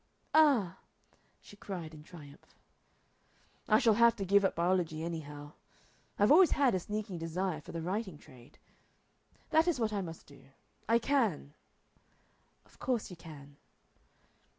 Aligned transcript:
"Ah!" 0.33 0.79
she 1.41 1.55
cried 1.55 1.93
in 1.93 2.01
triumph. 2.01 2.55
"I 3.69 3.77
shall 3.77 3.93
have 3.93 4.15
to 4.15 4.25
give 4.25 4.43
up 4.43 4.55
biology, 4.55 5.03
anyhow. 5.03 5.51
I've 6.17 6.31
always 6.31 6.49
had 6.53 6.73
a 6.73 6.79
sneaking 6.79 7.19
desire 7.19 7.61
for 7.61 7.71
the 7.71 7.83
writing 7.83 8.17
trade. 8.17 8.57
That 9.51 9.67
is 9.67 9.79
what 9.79 9.93
I 9.93 10.01
must 10.01 10.25
do. 10.25 10.45
I 10.89 10.97
can." 10.97 11.53
"Of 12.65 12.79
course 12.79 13.11
you 13.11 13.15
can." 13.15 13.57